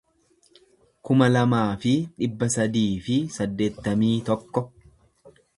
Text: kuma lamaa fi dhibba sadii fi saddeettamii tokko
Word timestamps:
kuma 1.09 1.27
lamaa 1.33 1.67
fi 1.83 1.93
dhibba 2.23 2.49
sadii 2.55 2.89
fi 3.09 3.21
saddeettamii 3.39 4.13
tokko 4.31 4.69